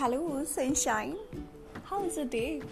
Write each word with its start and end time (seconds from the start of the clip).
Hello 0.00 0.44
sunshine 0.44 1.16
how 1.84 2.04
is 2.04 2.20
a 2.20 2.24
day 2.24 2.62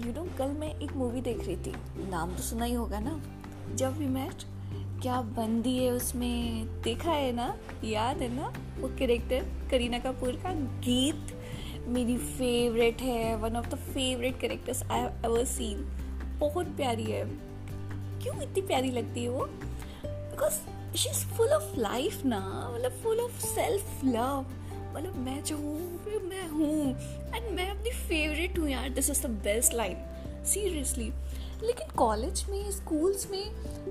you 0.00 0.12
know 0.12 0.22
कल 0.38 0.48
मैं 0.48 0.80
एक 0.80 0.92
मूवी 0.92 1.20
देख 1.20 1.38
रही 1.46 1.56
थी। 1.56 1.72
नाम 2.10 2.34
तो 2.34 2.42
सुना 2.42 2.64
ही 2.64 2.74
होगा 2.74 3.00
ना? 3.00 3.20
जब 3.74 3.98
वी 3.98 4.06
मैट 4.06 4.44
क्या 5.02 5.20
बंदी 5.20 5.76
है 5.78 5.90
उसमें? 5.90 6.66
देखा 6.82 7.10
है 7.10 7.32
ना? 7.32 7.56
याद 7.84 8.16
है 8.16 8.34
ना? 8.34 8.52
वो 8.78 8.88
कैरेक्टर 8.88 9.46
करीना 9.70 9.98
कपूर 9.98 10.32
का 10.32 10.54
गीत। 10.54 11.36
मेरी 11.88 12.18
फेवरेट 12.18 13.02
है 13.02 13.36
one 13.36 13.56
of 13.56 13.68
the 13.68 13.74
favourite 13.74 14.40
characters 14.40 14.82
I 14.82 15.00
ever 15.00 15.44
seen 15.44 15.84
बहुत 16.38 16.66
प्यारी 16.66 17.04
है। 17.04 17.24
क्यों 18.22 18.42
इतनी 18.42 18.62
प्यारी 18.62 18.90
लगती 18.90 19.24
है 19.24 19.28
वो? 19.28 19.44
Because 20.04 20.96
she 20.96 21.08
is 21.08 21.26
full 21.26 21.48
of 21.48 21.76
life 21.76 22.24
ना। 22.24 22.70
मतलब 22.74 22.92
फुल 22.92 23.20
ऑफ़ 23.20 23.46
सेल्फ 23.46 24.04
लव 24.04 24.46
मतलब 24.96 25.16
मैं 25.16 25.42
जो 25.44 25.56
हूँ 25.56 25.96
मैं 26.28 26.48
हूँ। 26.48 26.90
एंड 27.34 27.50
मैं 27.56 27.68
अपनी 27.70 27.90
फेवरेट 28.08 28.58
हूँ 28.58 28.68
यार। 28.68 28.88
This 28.88 29.10
is 29.10 29.22
the 29.22 29.30
best 29.44 29.74
line 29.74 30.44
seriously 30.44 31.10
लेकिन 31.62 31.94
कॉलेज 31.96 32.44
में 32.50 32.70
स्कूल्स 32.70 33.30
में 33.30 33.44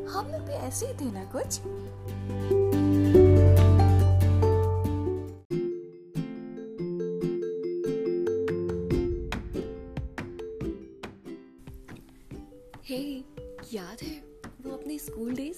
हम 0.06 0.32
लोग 0.32 0.42
भी 0.42 0.54
ऐसे 0.54 0.88
ही 0.88 0.94
थे 0.94 1.12
ना 1.12 1.24
कुछ? 1.36 1.60
हे 12.86 13.00
याद 13.74 14.02
है 14.04 14.16
वो 14.62 14.72
अपने 14.72 14.98
स्कूल 15.00 15.34
डेज़ 15.36 15.58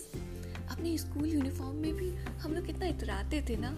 अपने 0.71 0.97
स्कूल 0.97 1.27
यूनिफॉर्म 1.27 1.75
में 1.75 1.93
भी 1.95 2.09
हम 2.39 2.53
लोग 2.53 2.65
कितना 2.65 2.85
इतराते 2.85 3.41
थे 3.49 3.55
ना? 3.59 3.71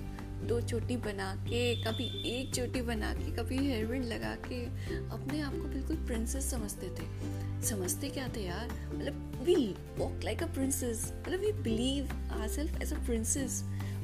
दो 0.47 0.59
चोटी 0.61 0.97
बना 0.97 1.33
के, 1.47 1.75
कभी 1.83 2.05
एक 2.29 2.53
चोटी 2.55 2.81
बना 2.81 3.13
के, 3.13 3.31
कभी 3.31 3.57
हेयरबैंड 3.57 4.05
लगा 4.05 4.35
के 4.47 4.63
अपने 5.09 5.41
आप 5.41 5.53
को 5.53 5.67
बिल्कुल 5.67 5.95
प्रिंसेस 5.95 6.49
समझते 6.51 6.89
थे। 6.89 7.63
समझते 7.65 8.09
क्या 8.09 8.27
थे 8.27 8.41
यार? 8.41 8.69
मतलब 8.89 9.43
we 9.43 9.75
walk 9.97 10.19
like 10.23 10.43
a 10.43 10.47
princess 10.47 11.13
मतलब 11.19 11.39
we 11.39 11.51
believe 11.63 12.11
our 12.31 12.47
self 12.47 12.81
as 12.81 12.93
a 12.93 12.97
princess 12.97 13.63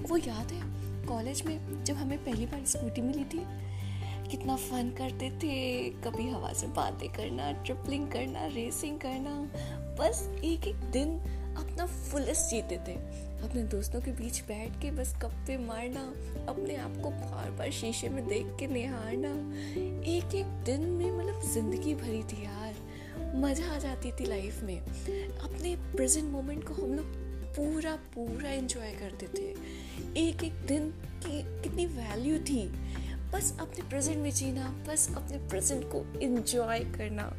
वो 0.09 0.17
याद 0.17 0.51
है 0.51 1.05
कॉलेज 1.05 1.41
में 1.41 1.83
जब 1.83 1.95
हमें 1.95 2.17
पहली 2.25 2.45
बार 2.45 2.65
स्कूटी 2.65 3.01
मिली 3.01 3.23
थी, 3.23 3.41
कितना 4.29 4.55
फन 4.55 4.89
करते 4.97 5.29
थे। 5.31 5.89
कभी 6.01 6.29
हवा 6.29 6.51
से 6.53 6.67
बातें 6.67 7.09
करना 7.09 7.51
ट्रिपलिंग 7.51 8.07
करना 8.07 8.45
रेसिंग 8.45 8.99
करना। 8.99 9.33
बस 9.99 10.27
एक 10.43 10.67
एक 10.67 10.75
दिन 10.91 11.17
अपना 11.57 11.85
फुलेस्ट 11.85 12.49
जीते 12.49 12.77
थे। 12.87 13.24
अपने 13.45 13.61
दोस्तों 13.63 14.01
के 14.01 14.11
बीच 14.11 14.39
बैठ 14.41 14.81
के 14.81 14.91
बस 14.91 15.13
कप्पे 15.21 15.57
मारना, 15.57 16.01
अपने 16.49 16.75
आप 16.75 16.93
को 17.03 17.09
बार 17.09 17.51
बार 17.51 17.71
शीशे 17.71 18.09
में 18.09 18.27
देख 18.27 18.45
के 18.59 18.67
निहारना। 18.67 19.29
एक 20.11 20.35
एक 20.35 20.45
दिन 20.65 20.81
में 20.81 21.11
मतलब 21.11 21.41
ज़िंदगी 21.53 21.93
भरी 21.95 22.23
थी 22.23 22.43
यार। 22.43 22.75
मज़ा 23.35 23.75
आ 23.75 23.77
जाती 23.77 24.11
थी 24.11 24.25
लाइफ 24.25 24.63
में। 24.63 24.79
अपने 24.79 25.75
प्रेजेंट 25.95 26.31
मोमेंट 26.31 26.63
को 26.67 26.73
हम 26.73 26.93
लोग 26.93 27.05
पूरा 27.55 27.95
पूरा 28.15 28.49
एंजॉय 28.49 28.91
करते 28.91 29.27
थे। 29.37 29.49
एक 30.27 30.43
एक 30.43 30.65
दिन 30.67 30.89
की 31.25 31.41
कितनी 31.61 31.85
वैल्यू 31.85 32.39
थी। 32.39 32.67
बस 33.33 33.57
अपने 33.59 33.89
प्रेजेंट 33.89 34.17
में 34.17 34.31
जीना, 34.31 34.69
बस 34.87 35.09
अपने 35.15 35.37
प्रेजेंट 35.37 35.83
को 35.85 36.19
एंजॉय 36.21 36.79
करना। 36.79 37.31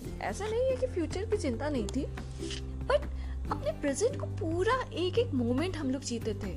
थी 0.00 0.18
ऐसा 0.20 0.46
नहीं 0.46 0.70
है 0.70 0.76
कि 0.76 0.86
फ्यूचर 0.86 1.24
की 1.30 1.36
चिंता 1.36 1.68
नहीं 1.68 1.86
थी 1.86 2.04
बट 2.86 3.08
अपने 3.50 3.72
प्रेजेंट 3.80 4.18
को 4.20 4.26
पूरा 4.38 4.74
एक 4.94 5.18
एक 5.18 5.34
मोमेंट 5.34 5.76
हम 5.76 5.90
लोग 5.90 6.02
जीते 6.02 6.34
थे। 6.34 6.54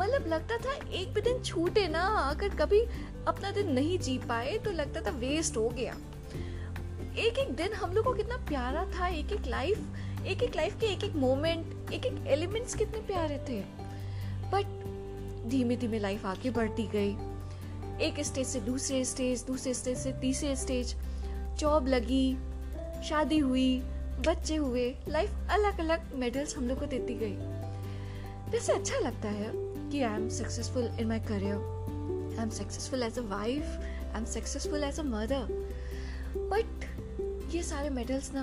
मतलब 0.00 0.26
लगता 0.28 0.56
था 0.56 0.72
एक 0.90 1.12
भी 1.14 1.20
दिन 1.20 1.42
छूटे 1.42 1.86
ना, 1.88 2.02
अगर 2.30 2.48
कभी 2.56 2.80
अपना 3.28 3.50
दिन 3.50 3.72
नहीं 3.72 3.98
जी 3.98 4.18
पाए 4.18 4.58
तो 4.58 4.70
लगता 4.70 5.00
था 5.00 5.10
वेस्ट 5.18 5.56
हो 5.56 5.68
गया। 5.68 5.96
एक 7.18 7.38
एक 7.38 7.54
दिन 7.56 7.72
हम 7.72 7.92
लोग 7.92 8.04
को 8.04 8.12
कितना 8.14 8.36
प्यारा 8.48 8.84
था 8.94 9.06
एक 9.08 9.32
एक 9.32 9.46
लाइफ 9.46 10.26
एक 10.26 10.42
एक 10.42 10.56
लाइफ 10.56 10.78
के 10.80 10.86
एक 10.86 11.04
एक 11.04 11.14
मोमेंट 11.16 11.92
एक 11.92 12.06
एक 12.06 12.26
एलिमेंट्स 12.26 12.74
कितने 12.74 13.00
प्यारे 13.06 13.38
थे। 13.48 13.60
बट 14.52 14.66
धीमे 15.50 15.76
धीमे 15.76 15.98
लाइफ 15.98 16.26
आगे 16.26 16.50
बढ़ती 16.50 16.86
गई। 16.94 17.16
एक 18.06 18.20
स्टेज 18.20 18.46
से 18.46 18.60
दूसरे 18.60 19.04
स्टेज 19.04 19.42
दूसरे 19.42 19.74
स्टेज 19.74 19.98
से 19.98 20.12
तीसरे 20.12 20.54
स्टेज 20.56 20.94
जॉब 21.58 21.88
लगी 21.88 22.36
शादी 23.04 23.38
हुई, 23.38 23.80
बच्चे 24.26 24.56
हुए 24.56 24.84
लाइफ 25.08 25.30
अलग 25.50 25.78
अलग 25.80 26.14
मेडल्स 26.14 26.56
हम 26.56 26.68
लोग 26.68 26.78
को 26.80 26.86
देती 26.86 27.14
गई। 27.14 27.36
वैसे 28.52 28.72
अच्छा 28.72 28.98
लगता 28.98 29.28
है 29.28 29.50
कि 29.90 30.02
I 30.02 30.14
am 30.14 30.28
successful 30.28 30.90
in 31.00 31.06
my 31.08 31.20
career 31.20 31.56
I 32.38 32.42
am 32.42 32.50
successful 32.50 33.02
as 33.02 33.18
a 33.18 33.22
wife 33.28 33.62
I 33.64 34.18
am 34.18 34.24
successful 34.24 34.84
as 34.84 34.98
a 35.00 35.02
mother 35.02 35.46
but 36.36 37.54
ये 37.54 37.62
सारे 37.62 37.90
मेडल्स 37.90 38.32
ना, 38.34 38.42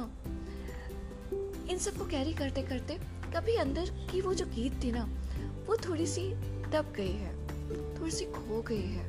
इन 1.69 1.77
सबको 1.77 2.05
कैरी 2.05 2.33
करते 2.33 2.61
करते 2.61 2.97
कभी 3.35 3.55
अंदर 3.55 3.89
की 4.11 4.21
वो 4.21 4.33
जो 4.33 4.45
गीत 4.45 4.83
थी 4.83 4.91
ना, 4.91 5.03
वो 5.67 5.77
थोड़ी 5.87 6.05
सी 6.07 6.27
दब 6.71 6.93
गई 6.97 7.11
है 7.11 7.33
थोड़ी 7.99 8.11
सी 8.11 8.25
खो 8.25 8.61
गई 8.61 8.87
है। 8.87 9.05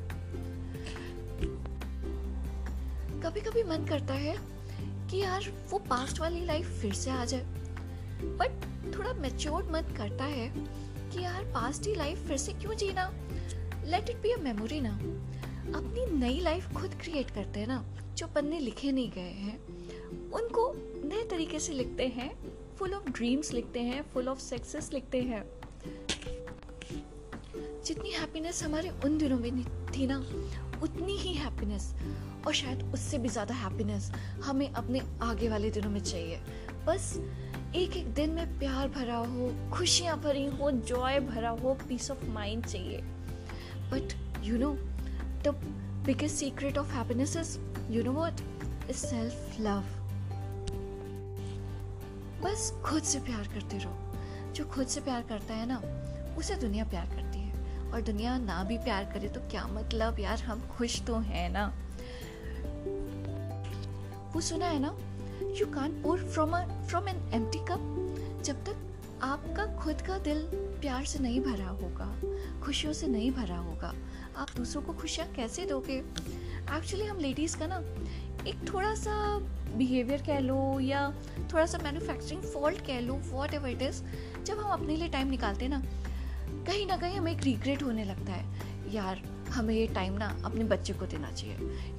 कभी 3.21 3.41
कभी 3.41 3.63
मन 3.63 3.85
करता 3.89 4.13
है 4.15 4.35
कि 5.11 5.17
यार, 5.17 5.67
वो 5.69 5.79
पास्ट 5.79 6.19
वाली 6.19 6.45
लाइफ 6.45 6.81
फिर 6.81 6.93
से 6.93 7.11
आ 7.11 7.25
जाए। 7.25 7.45
बट 8.23 8.61
थोड़ा 8.97 9.13
मेच्योर्ड 9.13 9.65
मन 9.65 9.81
करता 9.81 10.23
है 10.23 10.49
कि 11.11 11.23
यार 11.23 11.43
पास्ट 11.43 11.87
ही 11.87 11.95
लाइफ 11.95 12.27
फिर 12.27 12.37
से 12.37 12.53
क्यों 12.53 12.73
जीना? 12.73 13.13
Let 13.85 14.09
it 14.09 14.17
be 14.17 14.31
a 14.31 14.37
memory 14.37 14.81
ना। 14.81 14.93
अपनी 15.77 16.17
नई 16.19 16.39
लाइफ 16.39 16.73
खुद 16.73 16.93
क्रिएट 16.93 17.31
करते 17.31 17.59
हैं 17.59 17.67
ना, 17.67 17.85
जो 18.13 18.27
पन्ने 18.27 18.59
लिखे 18.59 18.91
नहीं 18.91 19.11
गए 19.11 19.21
हैं। 19.21 19.57
उनको 20.31 20.73
नए 21.07 21.23
तरीके 21.23 21.59
से 21.59 21.73
लिखते 21.73 22.07
हैं 22.07 22.37
फुल 22.75 22.93
ऑफ़ 22.93 23.09
ड्रीम्स 23.09 23.53
लिखते 23.53 23.79
हैं 23.79 24.01
फुल 24.13 24.27
ऑफ़ 24.27 24.39
सक्सेस 24.39 24.93
लिखते 24.93 25.21
हैं। 25.21 25.45
जितनी 27.85 28.11
हैप्पीनेस 28.11 28.63
हमारे 28.63 28.89
उन 28.89 29.17
दिनों 29.17 29.39
में 29.39 29.63
थी 29.63 30.07
ना 30.07 30.19
उतनी 30.83 31.15
ही 31.17 31.33
हैप्पीनेस 31.33 31.93
और 32.47 32.53
शायद 32.53 32.83
उससे 32.93 33.17
भी 33.17 33.29
ज़्यादा 33.29 33.55
हैप्पीनेस 33.55 34.11
हमें 34.45 34.69
अपने 34.71 35.01
आगे 35.21 35.49
वाले 35.49 35.71
दिनों 35.71 35.89
में 35.89 35.99
चाहिए। 35.99 36.39
बस 36.87 37.13
एक 37.75 37.97
एक 37.97 38.13
दिन 38.13 38.29
में 38.29 38.57
प्यार 38.59 38.87
भरा 38.87 39.15
हो, 39.15 39.51
खुशियाँ 39.73 40.17
भरी 40.21 40.45
हो 40.47 40.71
जॉय 40.71 41.19
भरा 41.19 41.49
हो 41.49 41.73
पीस 41.87 42.11
ऑफ़ 42.11 42.25
माइंड 42.25 42.65
चाहिए। 42.65 43.01
But 43.91 44.13
you 44.43 44.57
know 44.57 44.71
the 45.43 45.55
biggest 46.05 46.35
secret 46.35 46.77
of 46.77 46.93
happiness 46.93 47.35
is 47.37 47.57
you 47.91 48.03
know 48.03 48.11
what 48.11 48.41
is 48.89 48.97
self 48.97 49.59
love 49.59 49.83
बस 52.43 52.71
खुद 52.85 53.03
से 53.03 53.19
प्यार 53.19 53.47
करते 53.53 53.77
रहो। 53.77 54.53
जो 54.53 54.65
खुद 54.65 54.87
से 54.87 55.01
प्यार 55.01 55.21
करता 55.21 55.53
है 55.53 55.65
ना, 55.65 55.81
उसे 56.37 56.55
दुनिया 56.55 56.83
प्यार 56.85 57.05
करती 57.05 57.26
और 57.93 58.01
दुनिया 58.01 58.37
ना 58.37 58.63
भी 58.63 58.77
प्यार 58.77 59.03
करे 59.13 59.29
तो 59.29 59.39
क्या 59.41 59.67
मतलब? 59.67 60.19
यार, 60.19 60.39
हम 60.39 60.67
खुश 60.67 61.01
तो 61.01 61.15
हैं 61.19 61.49
ना। 61.49 61.65
वो 64.33 64.41
सुना 64.41 64.65
है 64.65 64.79
ना? 64.79 64.95
You 65.59 65.65
can 65.65 66.01
pour 66.03 66.23
from 66.23 66.55
from 66.87 67.07
an 67.07 67.29
empty 67.33 67.59
cup 67.59 67.93
जब 68.45 68.63
तक 68.65 68.83
आपका 69.23 69.65
खुद 69.75 70.01
का 70.01 70.17
दिल 70.17 70.39
प्यार 70.81 71.05
से 71.05 71.19
नहीं 71.19 71.39
भरा 71.41 71.67
होगा, 71.67 72.07
खुशियों 72.61 72.93
से 72.93 73.07
नहीं 73.07 73.31
भरा 73.31 73.57
होगा, 73.57 73.93
आप 74.37 74.47
दूसरों 74.57 74.81
को 74.81 74.93
खुशियाँ 74.93 75.27
कैसे 75.33 75.65
दोगे? 75.65 75.97
एक्चुअली 76.77 77.05
हम 77.05 77.17
लेडीज़ 77.17 77.57
का 77.57 77.67
ना 77.67 77.77
एक 78.47 78.73
थोड़ा 78.73 78.93
सा 78.95 79.37
बिहेवियर 79.77 80.21
कह 80.21 80.39
लो 80.39 80.79
या 80.79 81.09
थोड़ा 81.53 81.65
सा 81.65 81.77
मैन्युफैक्चरिंग 81.77 82.41
फॉल्ट 82.43 82.85
कह 82.85 82.99
लो 82.99 83.13
वॉट 83.13 83.53
एवर 83.53 83.69
इट 83.69 83.81
इज़ 83.81 84.01
जब 84.43 84.59
हम 84.59 84.71
अपने 84.71 84.95
लिए 84.95 85.07
टाइम 85.07 85.27
निकालते 85.27 85.65
हैं 85.65 85.71
ना 85.71 85.81
कहीं 86.67 86.85
ना 86.85 86.97
कहीं 86.97 87.17
हमें 87.17 87.31
एक 87.31 87.43
रिग्रेट 87.43 87.83
होने 87.83 88.03
लगता 88.03 88.33
है। 88.33 88.45
यार, 88.93 89.21
हमें 89.49 89.73
ये 89.75 89.87
टाइम 89.87 90.13
ना 90.13 90.27
अपने 90.45 90.63
बच्चे 90.63 90.93
को 90.93 91.05
देना 91.05 91.31
चाहिए। 91.31 91.55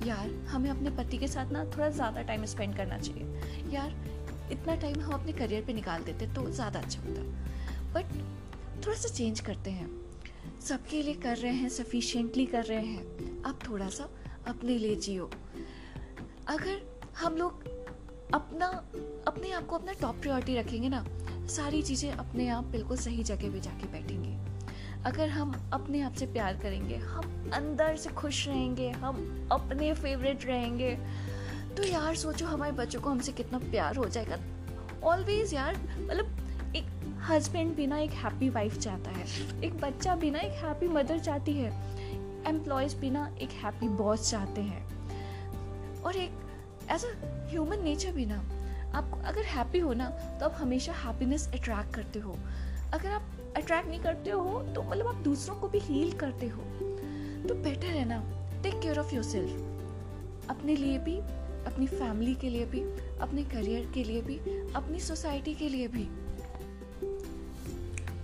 यार, 0.07 0.31
हमें 0.49 0.71
अपने 0.71 0.91
पति 0.91 1.19
के 1.19 1.29
साथ 1.29 1.53
ना 1.53 1.65
थोड़ा 1.65 1.89
ज़्यादा 1.89 2.23
टाइम 2.23 2.45
स्पेंड 2.45 2.77
करना 2.77 2.99
चाहिए। 2.99 3.73
यार, 3.75 3.95
इतना 4.53 4.75
टाइम 4.75 5.01
हम 5.01 5.13
अपने 5.13 5.33
करियर 5.33 5.65
पे 5.65 5.73
निकाल 5.73 6.03
देते 6.03 6.27
तो 6.27 6.51
ज़्यादा 6.51 6.81
अच्छा 6.81 7.01
होता। 7.01 7.23
बट 7.93 8.13
थोड़ा 8.87 8.97
सा 8.97 9.09
चेंज 9.09 9.41
करते 9.41 9.71
हैं। 9.71 9.89
सबके 10.61 11.03
लिए 11.03 11.15
कर 11.15 11.37
रहे 11.37 11.53
हैं 11.53 11.69
सफिशेंटली 11.69 12.47
कर 12.47 12.65
रहे 12.65 12.85
हैं। 12.85 13.43
अब 13.43 13.59
थोड़ा 13.69 13.89
सा 13.89 14.09
अपने 14.47 14.79
लिए 14.79 14.97
जियो। 14.97 15.31
अगर 16.49 16.81
हम 17.19 17.37
लोग 17.37 17.65
अपना, 18.35 18.67
अपने 19.27 19.51
आप 19.53 19.67
को 19.67 19.77
अपना 19.77 19.93
टॉप 19.93 20.17
प्रायोरिटी 20.17 20.57
रखेंगे 20.57 20.89
ना, 20.89 21.05
सारी 21.49 21.83
चीज़ें 21.83 22.11
अपने 22.13 22.49
आप 22.49 22.65
बिल्कुल 22.65 22.97
सही 22.97 23.23
जगह 23.23 23.53
पे 23.53 23.61
जाके 23.61 23.87
बैठेंगे। 23.87 24.28
अगर 25.07 25.29
हम 25.29 25.55
अपने 25.73 26.01
आप 26.01 26.15
से 26.15 26.27
प्यार 26.27 26.57
करेंगे, 26.57 26.97
हम 26.97 27.51
अंदर 27.55 27.97
से 27.97 28.11
खुश 28.11 28.47
रहेंगे, 28.49 28.91
हम 28.91 29.49
अपने 29.53 29.93
फेवरेट 29.95 30.45
रहेंगे 30.45 30.95
तो 31.77 31.83
यार 31.83 32.15
सोचो 32.17 32.47
हमारे 32.47 32.73
बच्चों 32.73 33.01
को 33.01 33.11
हमसे 33.11 33.33
कितना 33.33 33.59
प्यार 33.61 33.97
हो 33.97 34.05
जाएगा। 34.07 34.39
ऑलवेज 35.05 35.55
यार 35.55 35.77
मतलब 35.99 36.75
एक 36.77 36.87
हस्बैंड 37.21 37.75
भी 37.77 37.87
ना 37.87 37.99
एक 37.99 38.11
हैप्पी 38.15 38.49
वाइफ 38.49 38.79
चाहता 38.79 39.11
है, 39.11 39.25
एक 39.65 39.81
बच्चा 39.81 40.15
भी 40.17 40.31
ना 40.31 40.39
एक 40.39 40.53
हैप्पी 40.65 40.89
मदर 40.89 41.19
चाहती 41.19 41.53
है 41.53 41.71
एम्प्लॉयज़ 42.49 42.97
भी 42.97 43.11
ना 43.11 43.27
एक 43.43 43.51
हैप्पी 43.63 43.89
बॉस 43.97 44.31
चाहते 44.31 44.61
हैं। 44.61 46.03
और 46.03 46.17
एक 46.17 46.31
एज 46.91 47.05
अ 47.05 47.09
ह्यूमन 47.51 47.83
नेचर 47.85 48.13
भी 48.13 48.27
ना, 48.27 48.39
आप 48.95 49.21
अगर 49.25 49.45
हैप्पी 49.47 49.79
हो 49.79 49.93
ना 49.95 50.09
तो 50.41 50.47
आप 50.47 50.57
हमेशा 50.59 50.93
हैप्पीनेस 51.05 51.49
अट्रैक्ट 51.49 51.95
करते 51.95 52.19
हो। 52.19 52.37
अगर 52.95 53.11
आप 53.11 53.55
अट्रैक्ट 53.57 53.89
नहीं 53.89 54.01
करते 54.01 54.31
हो 54.31 54.61
तो 54.75 54.83
मतलब 54.83 55.07
आप 55.07 55.15
दूसरों 55.15 55.57
को 55.57 55.69
भी 55.69 55.79
हील 55.79 56.13
करते 56.13 56.47
हो। 56.47 56.63
तो 57.49 57.55
बेटर 57.55 57.87
है 57.87 58.05
ना 58.09 58.23
take 58.63 58.81
care 58.81 58.99
of 58.99 59.15
your 59.15 59.25
self 59.25 60.51
अपने 60.51 60.77
लिए 60.77 60.99
भी, 60.99 61.17
अपनी 61.67 61.87
फैमिली 61.87 62.35
के 62.35 62.51
लिए 62.51 62.65
भी, 62.65 62.81
अपने 63.21 63.43
करियर 63.45 63.91
के 63.95 64.05
लिए 64.05 64.21
भी, 64.21 64.37
अपनी 64.73 65.01
सोसाइटी 65.01 65.55
के 65.55 65.69
लिए 65.69 65.89
भी। 65.89 66.09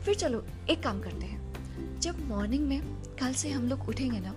फिर 0.05 0.15
चलो, 0.15 0.43
एक 0.71 0.83
काम 0.83 1.01
करते 1.01 1.27
हैं। 1.27 2.01
जब 2.01 2.27
मॉर्निंग 2.29 2.67
में 2.69 2.81
कल 3.21 3.33
से 3.33 3.51
हम 3.51 3.69
लोग 3.69 3.89
उठेंगे 3.89 4.21
ना, 4.21 4.35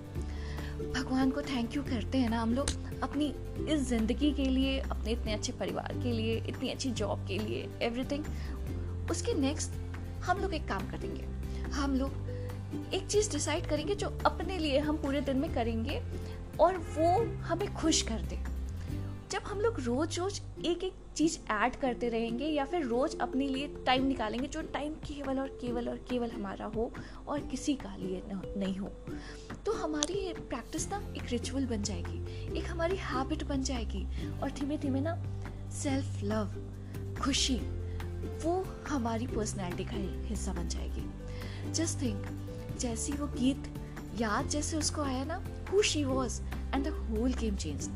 भगवान 0.96 1.32
को 1.32 1.42
थैंक 1.42 1.76
यू 1.76 1.84
करते 1.84 2.18
हैं 2.18 2.30
ना, 2.30 2.42
हम 2.42 2.54
लोग 2.54 2.70
अपनी 3.04 3.34
इस 3.70 3.88
ज़िंदगी 3.90 4.32
के 4.34 4.46
लिए, 4.46 4.78
अपने 4.80 5.12
इतने 5.12 5.34
अच्छे 5.34 5.52
परिवार 5.52 5.94
के 6.04 6.12
लिए, 6.12 6.36
इतनी 6.50 6.70
अच्छी 6.70 6.92
जॉब 6.92 7.26
के 7.28 7.38
लिए 7.38 7.68
एवरीथिंग 7.82 8.26
उसके 9.12 9.34
नेक्स्ट 9.34 9.87
हम 10.28 10.38
लोग 10.38 10.54
एक 10.54 10.68
काम 10.68 10.82
करेंगे। 10.92 11.24
हम 11.70 11.96
लोग 11.96 12.12
एक 12.94 13.08
चीज़ 13.08 13.32
डिसाइड 13.32 13.66
करेंगे 13.66 13.96
जो 13.96 14.08
अपने 14.26 14.58
लिए 14.58 14.80
हम 14.80 14.98
पूरे 14.98 15.22
दिन 15.22 15.38
में 15.38 15.54
करेंगे 15.54 16.04
और 16.60 16.78
वो 16.78 17.38
हमें 17.38 17.74
खुश 17.74 18.02
कर 18.02 18.22
दे 18.22 18.58
जब 19.32 19.42
हम 19.44 19.60
लोग 19.60 19.80
रोज 19.80 20.20
रोज 20.20 20.42
एक 20.66 20.84
एक 20.84 20.94
चीज़ 21.16 21.52
ऐड 21.52 21.76
करते 21.76 22.10
रहेंगे 22.10 22.46
या 22.46 22.66
फिर 22.66 22.86
रोज 22.86 23.20
अपने 23.20 23.48
लिए 23.48 23.68
टाइम 23.86 24.06
निकालेंगे 24.06 24.48
जो 24.48 24.62
टाइम 24.62 24.94
केवल 24.94 25.40
और 25.40 25.48
केवल 25.48 25.90
और 25.90 25.96
केवल 25.96 26.32
हमारा 26.32 26.66
हो 26.66 26.92
और 27.28 27.40
किसी 27.40 27.74
का 27.76 27.96
लिए 27.96 28.24
नहीं 28.34 28.78
हो 28.78 28.92
तो 29.66 29.72
हमारी 29.72 30.34
प्रैक्टिस 30.34 30.90
ना 30.90 31.14
एक 31.18 31.24
रिचुअल 31.30 31.66
बन 31.66 31.82
जाएगी, 31.82 32.58
एक 32.58 32.66
हमारी 32.66 32.96
हैबिट 32.96 33.44
बन 33.44 33.64
जाएगी 33.64 34.32
और 34.40 34.52
धीमे 34.52 34.78
धीमे 34.78 35.00
ना 35.02 35.16
सेल्फ 35.70 36.24
लव 36.24 36.56
खुशी 37.22 37.60
वो 38.44 38.66
हमारी 38.90 39.28
पर्सनैलिटी 39.28 39.84
का 39.84 40.28
हिस्सा 40.28 40.54
बन 40.54 40.68
जाएगी। 40.68 41.72
जस्ट 41.72 42.02
थिंक 42.02 42.26
जैसी 42.80 43.14
वो 43.14 43.28
गीत 43.28 43.74
याद 44.20 44.48
जैसे 44.48 44.78
उसको 44.78 45.02
आया 45.02 45.24
ना 45.24 45.42
who 45.72 45.82
she 45.82 46.04
was 46.04 46.42
and 46.74 46.86
the 46.86 46.88
whole 46.88 47.34
game 47.34 47.56
change 47.56 47.88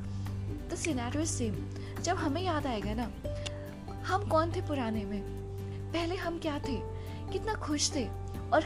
the 0.72 0.76
scenario 0.76 1.26
same 1.26 1.56
जब 2.02 2.16
हमें 2.16 2.42
याद 2.42 2.68
आएगा 2.68 2.94
ना, 2.94 3.12
हम 4.04 4.30
कौन 4.30 4.52
थे 4.52 4.62
पुराने 4.62 5.06
में? 5.06 5.22
पहले 5.94 6.16
हम 6.16 6.40
क्या 6.40 6.60
थे? 6.60 6.78
कितना 7.32 7.54
खुश 7.54 7.92
थे? 7.96 8.06
और 8.54 8.64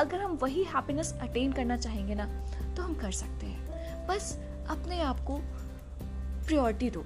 अगर 0.00 0.20
हम 0.20 0.32
वही 0.32 0.64
हैप्पीनेस 0.64 1.12
अटेन 1.12 1.52
करना 1.52 1.76
चाहेंगे 1.76 2.14
ना 2.14 2.26
तो 2.76 2.82
हम 2.82 2.94
कर 2.94 3.12
सकते 3.12 3.46
हैं। 3.46 4.06
बस 4.06 4.38
अपने 4.68 5.00
आप 5.00 5.20
को 5.20 5.40
प्रियोरिटी 6.46 6.90
दो। 6.90 7.04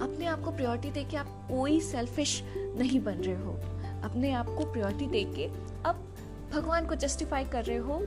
अपने 0.00 0.26
आप 0.26 0.42
को 0.42 0.50
प्रियोरिटी 0.50 0.90
दे 0.90 1.04
के 1.04 1.16
आप 1.16 1.26
कोई 1.48 1.80
सेल्फिश 1.80 2.42
नहीं 2.78 3.00
बन 3.00 3.14
रहे 3.14 3.36
हो। 3.36 3.52
अपने 4.04 4.32
आप 4.32 4.46
को 4.46 4.72
प्रियोरिटी 4.72 5.06
दे 5.06 5.24
के 5.24 5.46
अब 5.88 6.04
भगवान 6.52 6.86
को 6.86 6.94
जस्टिफाई 6.94 7.44
कर 7.44 7.64
रहे 7.64 7.76
हो 7.76 7.98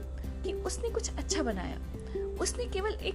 कि 0.44 0.52
उसने 0.52 0.90
कुछ 0.90 1.16
अच्छा 1.16 1.42
बनाया। 1.42 1.78
उसने 2.40 2.64
केवल 2.64 2.92
एक 2.92 3.14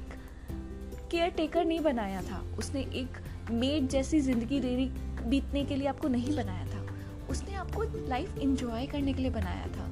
केयर 1.11 1.29
टेकर 1.29 1.65
नहीं 1.65 1.79
बनाया 1.79 2.21
था। 2.21 2.43
उसने 2.59 2.81
एक 2.81 3.17
मेड 3.51 3.87
जैसी 3.87 4.19
ज़िंदगी 4.19 4.59
देरी 4.59 4.85
बीतने 5.29 5.63
के 5.65 5.75
लिए 5.75 5.87
आपको 5.87 6.07
नहीं 6.07 6.35
बनाया 6.35 6.65
था। 6.65 6.95
उसने 7.29 7.53
आपको 7.55 7.83
लाइफ 8.07 8.37
इंजॉय 8.37 8.85
करने 8.85 9.13
के 9.13 9.21
लिए 9.21 9.31
बनाया 9.31 9.67
था। 9.67 9.89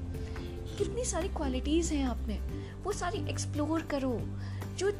कितनी 0.78 1.06
सारी 1.06 1.28
क्वालिटीज़ 1.28 1.94
हैं 1.94 2.04
आप 2.06 2.18
में 2.18 2.40
वो 2.84 2.92
सारी 2.92 3.30
एक्सप्लोर 3.30 3.81
करो। 3.81 4.22
जो 4.78 4.92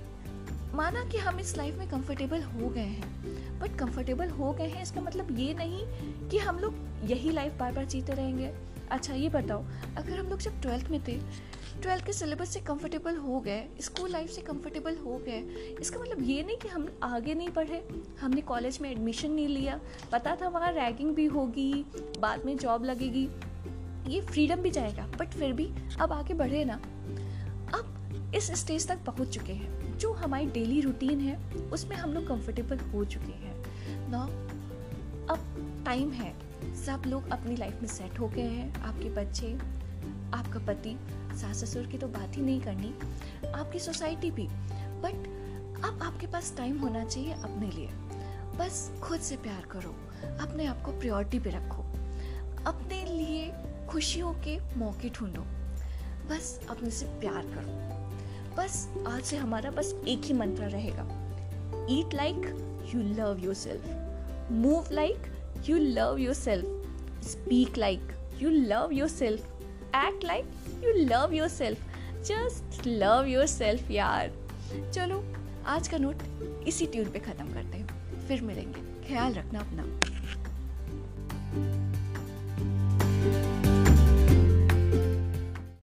माना 0.76 1.04
कि 1.04 1.18
हम 1.18 1.40
इस 1.40 1.58
लाइफ 1.58 1.76
में 1.76 1.90
कंफर्टेबल 1.90 2.42
हो 2.42 2.70
गए 2.70 2.82
हैं। 2.82 3.41
बट 3.62 3.78
कंफर्टेबल 3.80 4.30
हो 4.30 4.52
गए 4.52 4.68
हैं, 4.68 4.82
इसका 4.84 5.02
मतलब 5.02 5.40
ये 5.40 5.54
नहीं 5.54 5.86
कि 6.30 6.38
हम 6.40 6.60
लोग 6.60 6.76
यही 7.12 7.32
लाइफ 7.32 7.58
बार 7.60 7.72
बार 7.72 7.86
जीते 7.86 8.14
रहेंगे। 8.14 8.52
अच्छा 8.92 9.14
ये 9.14 9.30
बताओ, 9.30 9.64
अगर 9.98 10.18
हम 10.18 10.30
लोग 10.30 10.40
जब 10.40 10.62
ट्वेल्थ 10.62 10.90
में 10.92 11.00
थे 11.08 11.20
ट्वेल्थ 11.82 12.06
के 12.06 12.14
सिलेबस 12.14 12.50
से 12.50 12.60
कंफर्टेबल 12.60 13.16
हो 13.18 13.40
गए 13.40 13.64
स्कूल 13.82 14.10
लाइफ 14.12 14.30
से 14.30 14.42
कंफर्टेबल 14.42 14.96
हो 14.96 15.18
गए, 15.26 15.40
इसका 15.82 16.00
मतलब 16.00 16.22
ये 16.22 16.44
नहीं 16.44 16.58
कि 16.58 16.68
हम 16.68 16.88
आगे 17.04 17.34
नहीं 17.34 17.50
पढ़े 17.50 17.82
हमने 18.22 18.42
कॉलेज 18.42 18.80
में 18.82 18.90
एडमिशन 18.92 19.32
नहीं 19.32 19.48
लिया, 19.48 19.80
पता 20.12 20.36
था 20.42 20.48
वहाँ 20.48 20.72
रैगिंग 20.74 21.16
भी 21.16 21.26
होगी, 21.28 21.74
बाद 22.20 22.46
में 22.46 22.56
जॉब 22.58 22.86
लगेगी, 22.86 23.28
ये 24.08 24.22
फ्रीडम 24.22 24.62
भी 24.62 24.72
जाएगा 24.72 25.08
बट 25.20 25.28
फिर 25.30 25.54
भी 25.54 25.70
अब 26.00 26.14
आगे 26.14 26.34
बढ़े 26.34 26.64
ना। 26.66 26.80
अब 27.74 28.32
इस 28.36 28.52
स्टेज 28.60 28.88
तक 28.88 29.04
पहुँच 29.06 29.30
चुके 29.30 29.54
हैं, 29.54 29.98
जो 29.98 30.12
हमारी 30.14 30.46
डेली 30.48 30.82
रूटीन 30.82 31.20
है, 31.20 31.38
उसमें 31.70 31.96
हम 31.96 32.14
लोग 32.14 32.28
कंफर्टेबल 32.28 32.80
हो 32.86 33.04
चुके 33.06 33.32
हैं। 33.34 33.51
ना, 34.12 34.22
अब 35.34 35.40
टाइम 35.86 36.12
है। 36.12 36.52
सब 36.76 37.04
लोग 37.08 37.30
अपनी 37.30 37.56
लाइफ 37.56 37.82
में 37.82 37.90
सेट 37.90 38.20
हो 38.20 38.28
गए 38.28 38.42
हैं। 38.42 38.82
आपके 38.82 39.10
बच्चे, 39.10 39.54
आपका 40.34 40.60
पति, 40.60 41.00
सास 41.10 41.64
ससुर 41.64 41.84
की 41.84 41.98
तो 41.98 42.08
बात 42.08 42.38
ही 42.38 42.42
नहीं 42.42 42.62
करनी। 42.62 42.96
आपकी 43.48 43.80
सोसाइटी 43.80 44.32
भी। 44.32 44.48
बट 45.02 45.42
अब 45.86 46.04
आपके 46.04 46.28
पास 46.28 46.58
टाइम 46.58 46.80
होना 46.80 47.06
चाहिए 47.06 47.34
अपने 47.34 47.70
लिए। 47.70 47.88
बस 48.58 48.92
खुद 49.02 49.20
से 49.20 49.38
प्यार 49.38 49.62
करो। 49.62 49.96
अपने 50.42 50.66
आप 50.66 50.82
को 50.82 50.92
प्रायोरिटी 50.92 51.40
पे 51.40 51.50
रखो। 51.50 51.82
अपने 52.66 53.06
लिए 53.06 53.54
खुशियों 53.90 54.34
के 54.34 54.76
मौके 54.76 55.10
ढूंढो। 55.10 55.42
बस 56.30 56.68
अपने 56.70 56.90
से 56.90 57.06
प्यार 57.06 57.42
करो। 57.42 57.92
बस 58.56 58.94
आज 59.08 59.22
से 59.22 59.38
हमारा 59.38 59.72
बस 59.72 60.02
एक 60.08 60.22
ही 60.26 60.34
मंत्र 60.34 60.64
रहेगा। 60.64 61.04
Eat 61.90 62.14
like 62.14 62.38
you 62.96 63.02
love 63.02 63.40
yourself 63.54 64.01
move 64.52 64.86
like 64.92 65.18
you 65.70 65.78
love 65.78 66.18
yourself 66.34 66.66
speak 67.24 67.78
like 67.78 68.02
you 68.42 68.50
love 68.50 68.90
yourself 69.08 69.42
act 69.96 70.24
like 70.24 70.46
you 70.84 70.94
love 71.06 71.34
yourself 71.48 71.80
just 72.22 72.88
love 72.88 73.26
yourself 73.46 73.92
यार 73.92 74.32
चलो, 74.94 75.24
आज 75.66 75.88
का 75.88 75.98
नोट 75.98 76.18
इसी 76.68 76.86
ट्यून 76.86 77.06
पे 77.06 77.20
ख़त्म 77.20 77.54
करते 77.54 77.78
हैं। 77.78 78.28
फिर 78.28 78.42
मिलेंगे। 78.42 79.08
ख्याल 79.08 79.34
रखना 79.34 79.60
अपना। 79.60 80.11